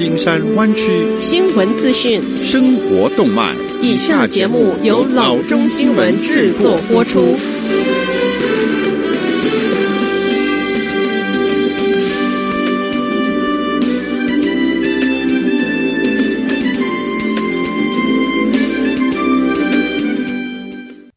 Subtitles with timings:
[0.00, 3.54] 金山湾区新闻资讯、生活动脉。
[3.82, 7.36] 以下节目由老中新闻制作播出。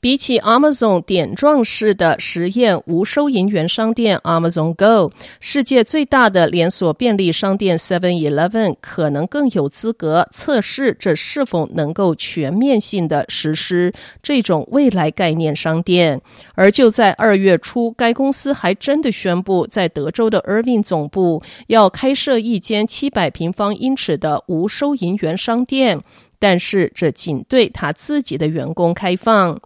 [0.00, 13.92] 比起 Amazon 点状式的实验无收银员商店 Amazon Go，世界最大的连锁便利商店 Seven Eleven 可能更有资格测试这是否能够全面性的实施
[14.22, 16.20] 这种未来概念商店。
[16.54, 26.00] 而就在二月初，该公司还真的宣布在德州的 Irving 总部要开设一间七百平方英尺的无收银员商店。
[26.40, 29.60] 但是这仅对他自己的员工开放。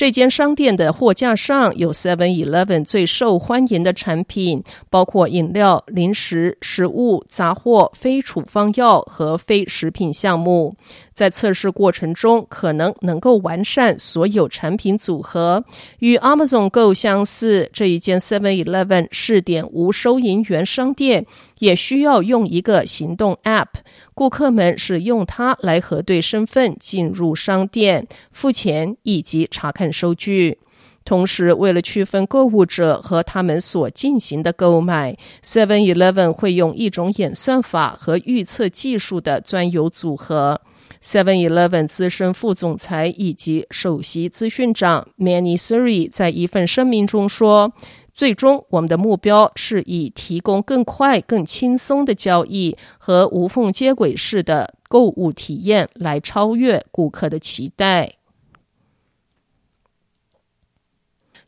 [0.00, 10.74] 这间商店的货架上有 Seven Eleven 最受欢迎的产品，包括饮料、零食、食物、杂货、非处方药和非食品项目。
[11.12, 15.62] 在测试过程中，可能能够完善所有产品组合。
[15.98, 21.26] 与 Amazon Go 相似，这一间 Seven Eleven 试点无收银员商店
[21.58, 23.66] 也需要用一个行动 App，
[24.14, 30.58] 顾客们是用它来核对身份进入商店、付钱以及查看收据。
[31.02, 40.60] 同时，为了区分购物者和他们所进行的购买，Seven Eleven 会用一种演算法和预测技术的专有组合。
[41.02, 47.72] Seven Eleven 资深副总裁以及首席资讯长 Mani Suri 在一份声明中说
[48.12, 58.16] ：“最终，我们的目标是以提供更快、更轻松的交易和无缝接轨式的购物体验来超越顾客的期待。”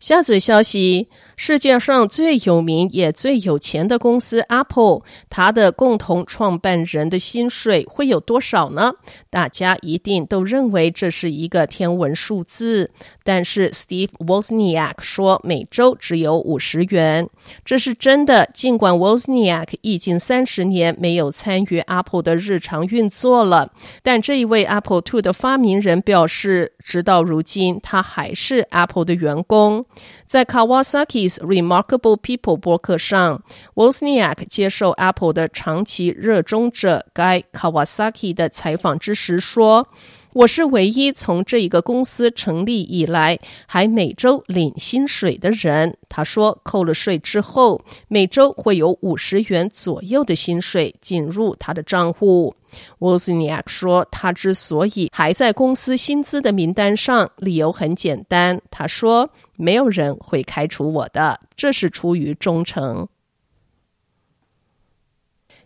[0.02, 8.94] 下则消息：世界上最有名也最有钱的公司 Apple，它的共同创办人的薪水会有多少呢？
[9.30, 12.90] 大家一定都认为这是一个天文数字。
[13.22, 17.28] 但是 Steve Wozniak 说，每周只有五十元，
[17.64, 18.50] 这是真的。
[18.52, 23.70] 尽管 Wozniak 已经三十年没有参与 Apple 的日常运作了，
[24.02, 29.86] 但这一位 Apple Two 的发明人表示，直到如今他还是 Apple 的员工。
[30.26, 33.42] 在 Kawasaki's Remarkable People 博客上
[33.74, 39.88] ，Wozniak 接受 Apple 的长期热衷者 Guy Kawasaki 的采访之时说。
[40.34, 45.98] 我是唯一从这一个公司成立以来还每周领薪水的人。
[46.08, 52.54] 他说，扣了税之后，每周会有五十元左右的薪水进入他的账户。
[52.98, 58.60] 沃兹尼亚克说，他之所以还在公司薪资的名单上，理由很简单。
[58.70, 63.08] 他说，没有人会开除我的，这是出于忠诚。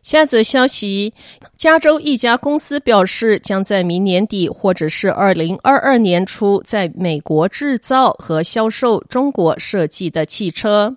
[0.03, 1.15] 下则消息：
[1.57, 10.97] 加州一家公司表示，将在明年底或者是二零二二年初，在美国制造和销售中国设计的汽车。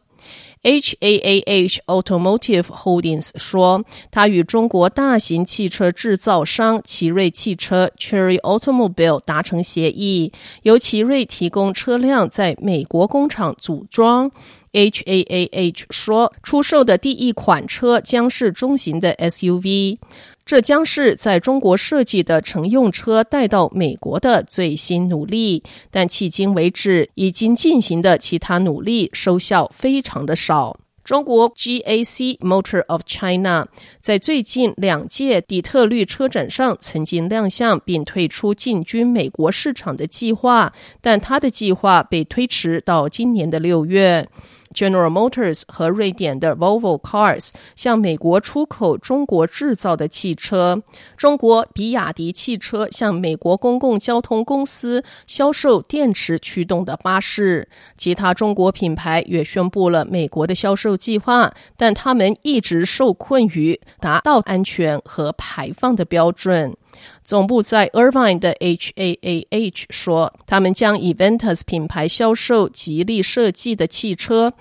[0.62, 10.34] HAAH Automotive Holdings 说，他与中国大型汽车制造商奇瑞汽车 Chery Automobile 达成协议，
[10.64, 14.30] 由奇瑞提供车辆在美国工厂组装。
[14.74, 19.98] HAAH 说，出售的第一款车将是中型的 SUV，
[20.50, 25.62] 这将是在中国设计的乘用车带到美国的最新努力。
[25.92, 30.76] 但迄今为止，已经进行的其他努力收效非常的少。
[31.04, 33.68] 中国 GAC Motor of China
[34.02, 44.28] 在最近两届底特律车展上曾经亮相，并退出进军美国市场的计划，但他的计划被推迟到今年的六月。
[44.74, 50.82] General Motors 和瑞典的 Volvo Cars 向美国出口中国制造的汽车。
[51.18, 57.68] 中国比亚迪汽车向美国公共交通公司销售电池驱动的巴士。
[57.98, 66.76] 其他中国品牌也宣布了美国的销售计划，但他们一直受困于达到安全和排放的标准。
[67.24, 74.54] 总部在 Irvine 的 HAAH 说，他们将以 Ventus 品牌销售吉利设计的汽车。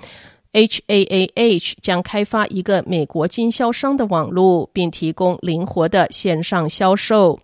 [0.53, 7.39] HAAH 将开发一个美国经销商的网络，并提供灵活的线上销售。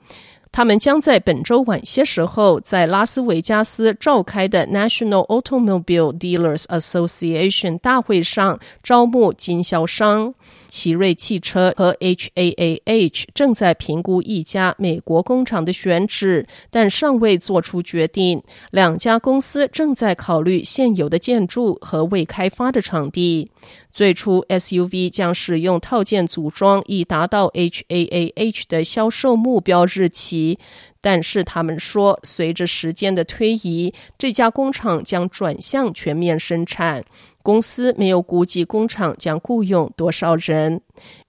[0.51, 10.33] 他们将在本周晚些时候在拉斯维加斯召开的 National Automobile Dealers Association 大会上招募经销商。
[10.75, 18.43] 奇瑞汽车和 HAAH 正在评估一家美国工厂的选址，但尚未做出决定。
[18.73, 23.49] 两家公司正在考虑现有的建筑和未开发的场地。
[23.93, 30.59] 最初，SUV 将使用套件组装，以达到 HAAH 的销售目标日期。
[31.01, 37.05] 但是他们说，随着时间的推移，这家工厂将转向全面生产。
[37.45, 40.81] 公司没有估计工厂将雇佣多少人。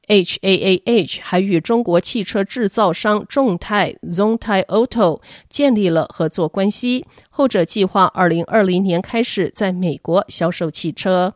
[0.07, 11.33] HAAH 还与中国汽车制造商众泰 （Zontai Auto） 建立了合作关系，后者计划二零二零年开始在美国销售汽车。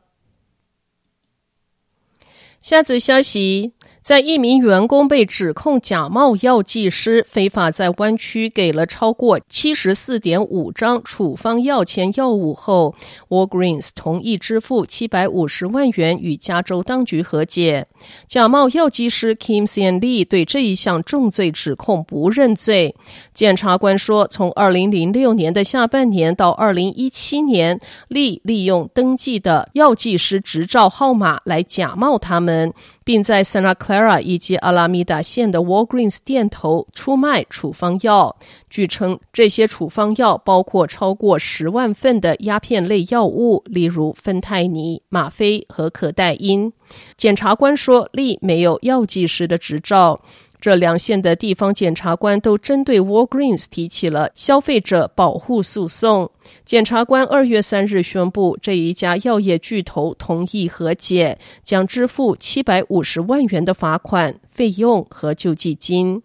[2.61, 3.73] 下则消息。
[4.09, 12.95] 在一名员工被指控假冒药剂师，非法在湾区给了超过七十四点五张处方药前药物后
[13.27, 17.85] ，Walgreens 同意支付七百五十万元与加州当局和解。
[18.27, 22.95] 假冒药剂师 Kim Sean Lee 对这一项重罪指控不认罪。
[23.33, 27.79] 检察官说，从二零零六年的下半年到二零一七年
[28.09, 32.73] ，Lee 利用登记的药剂师执照号码来假冒他们。
[33.09, 38.35] 并在 Santa Clara 以及阿拉米达县的 Walgreens 店头出卖处方药。
[38.69, 46.71] 据称，这些处方药包括超过十万份的鸦片类药物，例如芬太尼、吗啡和可待因。
[47.17, 50.19] 检察官说，利没有药剂师的执照。
[50.61, 56.29] 这两县的地方检察官都针对 Walgreens 提起了消费者保护诉讼。
[56.65, 66.21] 检察官二月三日宣布，这一家药业巨头同意和解，将支付七百五十万元的罚款费用和救济金。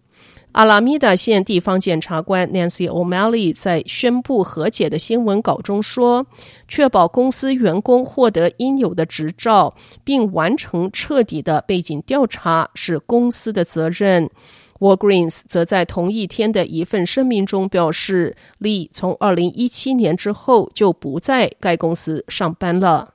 [0.55, 6.25] 阿拉米达县地方检察官 Nancy O'Malley 在宣布和解的新闻稿中说
[6.65, 9.75] ：“确保公司员工获得应有的执照，
[10.05, 14.29] 并完成彻底的背景调查是公司的责任。”
[14.79, 23.14] Walgreens 则在同一天的一份声明中表示，Lee 从二零一七年之后就不在该公司上班了。